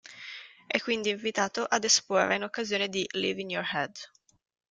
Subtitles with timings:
[0.65, 3.97] È quindi invitato ad esporre in occasione di "Live in Your Head.